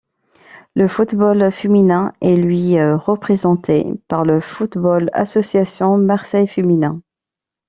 Le 0.73 0.87
football 0.87 1.51
féminin 1.51 2.11
est 2.21 2.35
lui 2.35 2.81
représenté 2.83 3.85
par 4.07 4.23
le 4.25 4.41
Football 4.41 5.11
Association 5.13 5.99
Marseille 5.99 6.47
Féminin. 6.47 7.03